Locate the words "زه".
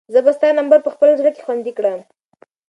0.13-0.19